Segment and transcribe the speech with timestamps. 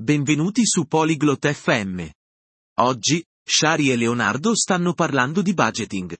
[0.00, 2.08] benvenuti su Polyglot FM.
[2.80, 6.14] Oggi, Shari e Leonardo stanno parlando di budgeting.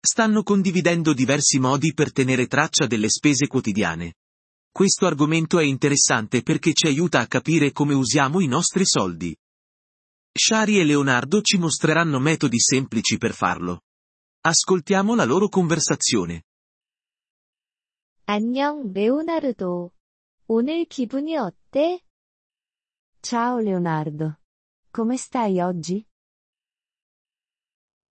[0.00, 4.14] Stanno condividendo diversi modi per tenere traccia delle spese quotidiane.
[4.70, 9.36] Questo argomento è interessante perché ci aiuta a capire come usiamo i nostri soldi.
[10.32, 13.82] Shari e Leonardo ci mostreranno metodi semplici per farlo.
[14.40, 16.42] Ascoltiamo la loro conversazione.
[18.24, 19.90] 안녕, 레오나르도.
[20.46, 22.00] 오늘 기분이 어때?
[23.20, 24.38] Ciao Leonardo.
[24.90, 26.06] Come stai oggi?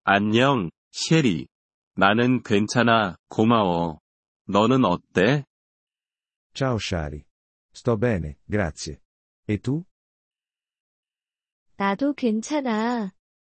[0.04, 1.46] 안녕, 셰리.
[1.94, 4.00] 나는 괜찮아, 고마워.
[4.48, 5.44] 너는 어때?
[6.54, 7.24] Ciao Shari.
[7.74, 9.00] Sto bene, grazie.
[9.48, 9.84] E tu?
[11.76, 13.12] 나도 괜찮아.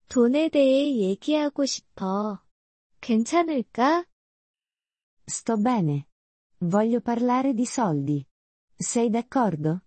[0.08, 2.42] 돈에 대해 얘기하고 싶어.
[3.02, 4.06] 괜찮을까?
[5.28, 6.08] Sto bene.
[6.60, 8.26] Voglio parlare di soldi.
[8.78, 9.82] Sei d'accordo?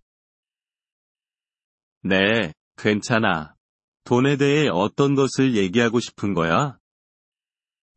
[2.05, 3.55] 네, 괜찮아.
[4.03, 6.77] 돈에 대해 어떤 것을 얘기하고 싶은 거야?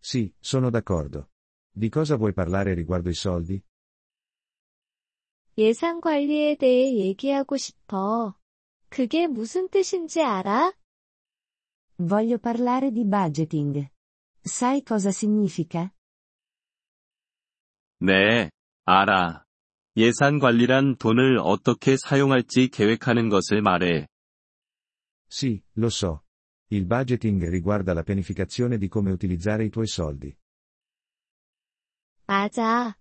[0.01, 1.31] Sì, sono d'accordo.
[1.73, 3.61] Di cosa vuoi parlare riguardo i soldi?
[5.59, 8.39] 예산 관리에 대해 얘기하고 싶어.
[8.89, 10.73] 그게 무슨 뜻인지 알아?
[11.99, 13.89] Voglio parlare di budgeting.
[14.45, 15.91] Sai cosa significa?
[17.99, 18.51] 네,
[18.85, 19.46] 알아.
[19.97, 24.07] 예산 관리란 돈을 어떻게 사용할지 계획하는 것을 말해.
[25.29, 26.21] Sì, lo so.
[26.71, 30.37] Il budgeting riguarda la pianificazione di come utilizzare i tuoi soldi.
[32.27, 32.97] 맞아.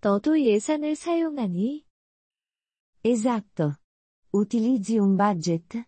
[0.00, 1.84] 너도 예산을 사용하니?
[3.02, 3.76] Esatto.
[4.32, 5.84] Utilizzi un budget?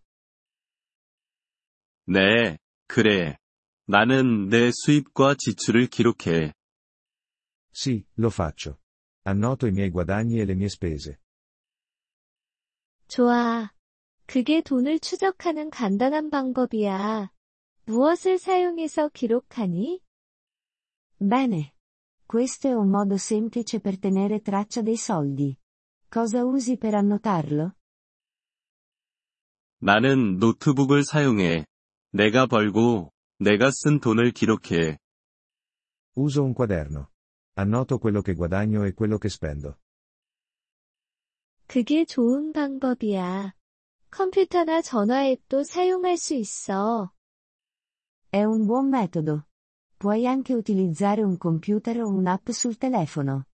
[2.06, 3.36] 네, 그래.
[3.86, 6.54] 나는 내 수입과 지출을 기록해.
[7.72, 8.78] Sì, lo faccio.
[9.28, 11.18] Annoto i miei guadagni e le mie spese.
[13.08, 13.70] 좋아.
[14.26, 17.30] 그게 돈을 추적하는 간단한 방법이야.
[17.84, 20.00] 무엇을 사용해서 기록하니?
[21.18, 21.72] Bene.
[22.26, 25.56] Questo è un modo semplice per tenere traccia dei soldi.
[26.08, 27.72] Cosa usi per annotarlo?
[29.80, 31.66] 나는 노트북을 사용해.
[32.12, 34.98] 내가 벌고, 내가 쓴 돈을 기록해.
[36.16, 37.08] Uso un quaderno.
[37.57, 39.77] Annoto quello che guadagno e quello che spendo.
[41.67, 43.53] 그게 좋은 방법이야.
[44.11, 47.13] 컴퓨터나 전화 앱도 사용할 수 있어.
[48.29, 49.47] È un buon metodo.
[49.97, 53.45] Puoi anche utilizzare un computer o un'app sul telefono.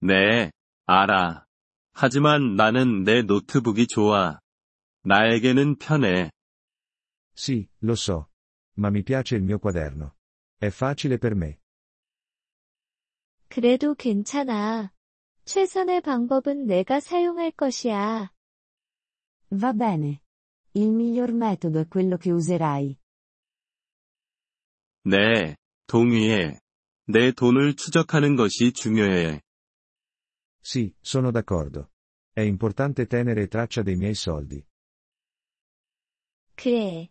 [0.00, 0.50] 네,
[0.86, 1.44] 알아.
[1.92, 4.40] 하지만 나는 내 노트북이 좋아.
[5.04, 6.30] 나에게는 편해.
[7.34, 8.28] Sì, lo so.
[8.76, 10.16] Ma mi piace il mio quaderno.
[10.58, 11.60] È facile per me.
[13.47, 14.91] 그래도 괜찮아.
[15.45, 18.31] 최선의 방법은 내가 사용할 것이야.
[19.51, 20.21] Va bene.
[20.73, 22.97] Il miglior metodo è quello che userai.
[25.03, 25.55] 네,
[25.87, 26.59] 동의해.
[27.07, 29.41] 내 돈을 추적하는 것이 중요해.
[30.61, 31.91] Sì, sono d'accordo.
[32.33, 34.65] È importante tenere traccia dei miei soldi.
[36.55, 37.09] 그래.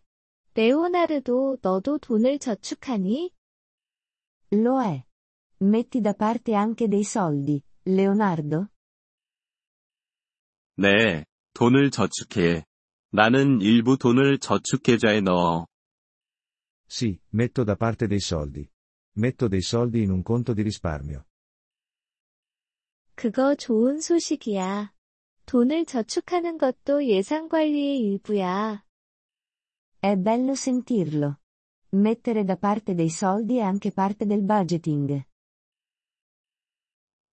[0.55, 3.31] 레오나르도 너도 돈을 저축하니?
[4.51, 5.04] Lo è.
[5.62, 8.68] Metti da parte anche dei soldi, Leonardo?
[10.76, 12.64] 네, 돈을 저축해.
[13.12, 15.66] 나는 일부 돈을 저축계좌에 넣어.
[16.88, 18.68] Sì, metto da parte dei soldi.
[19.18, 21.24] Metto dei soldi in un conto di risparmio.
[23.14, 24.94] 그거 좋은 소식이야.
[25.44, 28.84] 돈을 저축하는 것도 예산 관리의 일부야.
[30.00, 31.40] È bello sentirlo.
[31.92, 35.22] Mettere da parte dei soldi è anche parte del budgeting.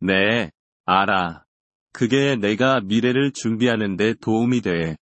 [0.05, 0.51] 네,
[0.85, 1.45] 알아.
[1.93, 4.97] 그게 내가 미래를 준비하는 데 도움이 돼.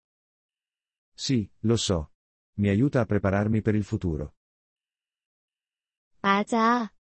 [1.16, 2.10] Sì, lo so.
[2.58, 4.34] Mi aiuta a prepararmi per il futuro.
[6.22, 6.92] 맞아.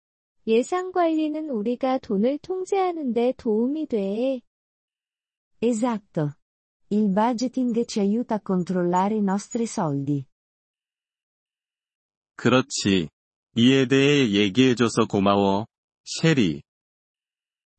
[0.47, 4.43] 예산 관리는 우리가 돈을 통제하는 데 도움이 돼.
[5.61, 6.35] Esatto.
[6.91, 10.25] Il budgeting ci aiuta a controllare i nostri soldi.
[12.37, 13.09] 그렇지.
[13.57, 15.67] 이에 대해 얘기해줘서 고마워.
[16.05, 16.63] 셰리.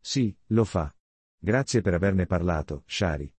[0.00, 0.94] Sì, lo fa.
[1.38, 3.32] Grazie per averne parlato, Shari.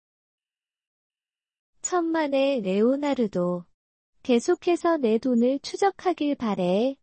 [1.82, 3.66] 천만에 레오나르도.
[4.24, 6.96] 계속해서 내 돈을 추적하길 바래.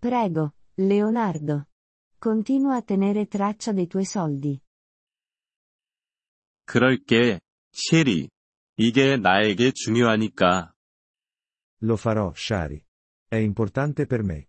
[0.00, 1.66] Prego, Leonardo.
[2.18, 4.60] Continua a tenere traccia dei tuoi soldi.
[6.64, 7.40] 그럴게,
[7.72, 8.28] 셰리.
[8.76, 10.72] 이게 나에게 중요하니까.
[11.82, 12.84] Lo farò, Shari.
[13.28, 14.48] È importante per me.